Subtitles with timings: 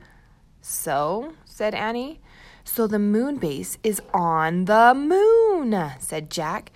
[0.61, 2.19] So, said Annie.
[2.63, 6.71] So the moon base is on the moon, said Jack.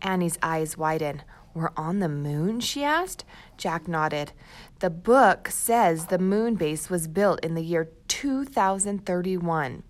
[0.00, 1.22] Annie's eyes widened.
[1.56, 2.60] We're on the moon?
[2.60, 3.24] she asked.
[3.56, 4.32] Jack nodded.
[4.80, 9.82] The book says the moon base was built in the year 2031.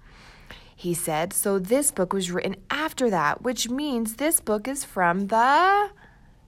[0.77, 5.27] He said, so this book was written after that, which means this book is from
[5.27, 5.91] the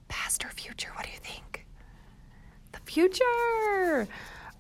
[0.07, 0.91] past or future.
[0.95, 1.67] What do you think?
[2.71, 4.07] The future.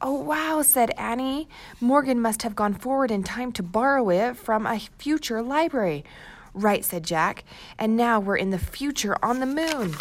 [0.03, 1.48] Oh, wow, said Annie.
[1.81, 6.05] Morgan must have gone forward in time to borrow it from a future library.
[6.53, 7.45] Right, said Jack.
[7.79, 9.95] And now we're in the future on the moon.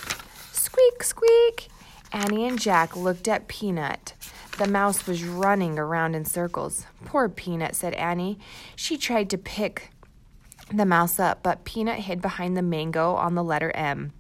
[0.68, 1.70] Squeak, squeak.
[2.12, 4.16] Annie and Jack looked at Peanut.
[4.58, 6.86] The mouse was running around in circles.
[7.06, 8.38] Poor Peanut, said Annie.
[8.76, 9.92] She tried to pick
[10.70, 14.12] the mouse up, but Peanut hid behind the mango on the letter M.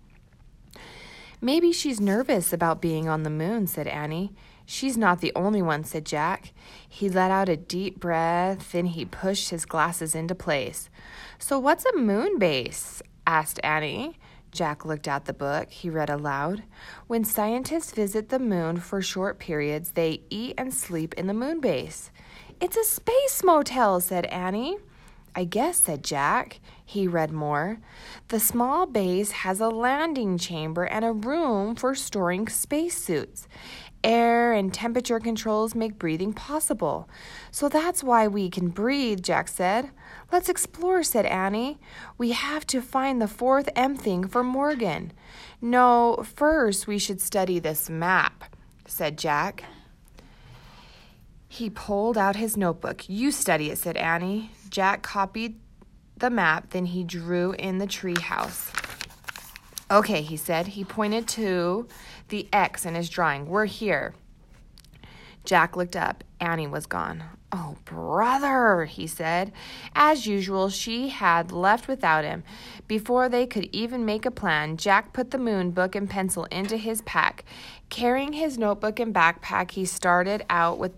[1.41, 4.31] Maybe she's nervous about being on the moon, said Annie.
[4.65, 6.53] She's not the only one, said Jack.
[6.87, 10.89] He let out a deep breath, then he pushed his glasses into place.
[11.39, 13.01] So, what's a moon base?
[13.25, 14.17] asked Annie.
[14.57, 15.69] Jack looked at the book.
[15.69, 16.63] He read aloud.
[17.05, 21.59] When scientists visit the moon for short periods, they eat and sleep in the moon
[21.59, 22.09] base.
[22.59, 24.77] It's a space motel, said Annie.
[25.37, 26.59] I guess, said Jack.
[26.83, 27.77] He read more.
[28.29, 33.47] The small base has a landing chamber and a room for storing spacesuits.
[34.03, 37.07] Air and temperature controls make breathing possible.
[37.51, 39.91] So that's why we can breathe, Jack said.
[40.31, 41.77] Let's explore, said Annie.
[42.17, 45.13] We have to find the fourth M thing for Morgan.
[45.61, 48.55] No, first we should study this map,
[48.87, 49.65] said Jack.
[51.47, 53.07] He pulled out his notebook.
[53.07, 54.49] You study it, said Annie.
[54.69, 55.59] Jack copied
[56.17, 58.71] the map, then he drew in the tree house.
[59.89, 60.67] Okay, he said.
[60.67, 61.87] He pointed to
[62.29, 63.47] the X in his drawing.
[63.47, 64.15] We're here.
[65.45, 66.25] Jack looked up.
[66.41, 67.23] Annie was gone.
[67.53, 69.53] Oh, brother, he said.
[69.95, 72.43] As usual, she had left without him.
[72.89, 76.75] Before they could even make a plan, Jack put the moon book and pencil into
[76.75, 77.45] his pack.
[77.89, 80.91] Carrying his notebook and backpack, he started out with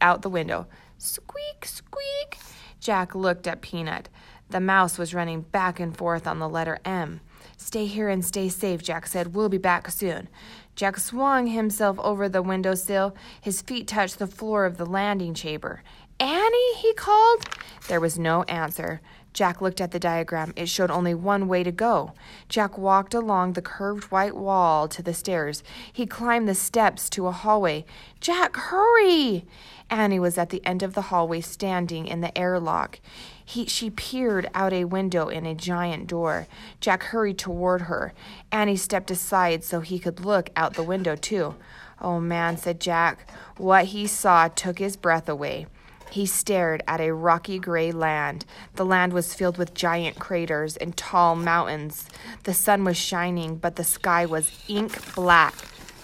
[0.00, 0.66] out the window.
[0.98, 2.38] Squeak, squeak.
[2.84, 4.10] Jack looked at Peanut.
[4.50, 7.22] The mouse was running back and forth on the letter M.
[7.56, 9.34] Stay here and stay safe, Jack said.
[9.34, 10.28] We'll be back soon.
[10.76, 13.16] Jack swung himself over the windowsill.
[13.40, 15.82] His feet touched the floor of the landing chamber.
[16.20, 17.46] Annie, he called.
[17.88, 19.00] There was no answer.
[19.34, 20.52] Jack looked at the diagram.
[20.56, 22.12] It showed only one way to go.
[22.48, 25.64] Jack walked along the curved white wall to the stairs.
[25.92, 27.84] He climbed the steps to a hallway.
[28.20, 29.44] Jack, hurry!
[29.90, 33.00] Annie was at the end of the hallway, standing in the airlock.
[33.44, 36.46] He, she peered out a window in a giant door.
[36.80, 38.14] Jack hurried toward her.
[38.52, 41.56] Annie stepped aside so he could look out the window, too.
[42.00, 43.28] Oh man, said Jack.
[43.56, 45.66] What he saw took his breath away.
[46.14, 48.44] He stared at a rocky gray land.
[48.76, 52.08] The land was filled with giant craters and tall mountains.
[52.44, 55.56] The sun was shining, but the sky was ink black.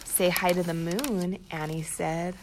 [0.05, 2.35] Say hi to the moon, Annie said.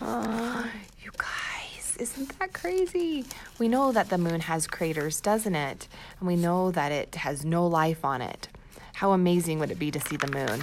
[0.00, 0.66] Oh,
[1.02, 3.26] you guys, isn't that crazy?
[3.58, 5.88] We know that the moon has craters, doesn't it?
[6.20, 8.48] And we know that it has no life on it.
[8.94, 10.62] How amazing would it be to see the moon?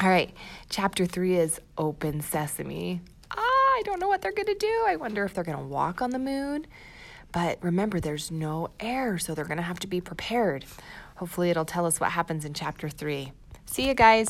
[0.00, 0.34] All right,
[0.70, 3.00] chapter three is Open Sesame.
[3.82, 4.84] I don't know what they're going to do.
[4.86, 6.68] I wonder if they're going to walk on the moon.
[7.32, 10.64] But remember, there's no air, so they're going to have to be prepared.
[11.16, 13.32] Hopefully, it'll tell us what happens in chapter three.
[13.66, 14.28] See you guys.